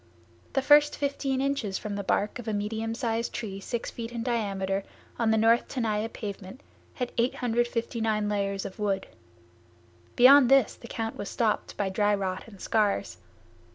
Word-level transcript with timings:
The 0.53 0.63
first 0.63 0.97
fifteen 0.97 1.41
inches 1.41 1.77
from 1.77 1.95
the 1.95 2.03
bark 2.03 2.39
of 2.39 2.47
a 2.47 2.53
medium 2.53 2.95
size 2.95 3.29
tree 3.29 3.59
six 3.59 3.91
feet 3.91 4.11
in 4.11 4.23
diameter, 4.23 4.83
on 5.19 5.29
the 5.29 5.37
north 5.37 5.67
Tenaya 5.67 6.09
pavement, 6.09 6.61
had 6.95 7.11
859 7.19 8.27
layers 8.27 8.65
of 8.65 8.79
wood. 8.79 9.05
Beyond 10.15 10.49
this 10.49 10.73
the 10.73 10.87
count 10.87 11.17
was 11.17 11.29
stopped 11.29 11.77
by 11.77 11.89
dry 11.89 12.15
rot 12.15 12.45
and 12.47 12.59
scars. 12.59 13.17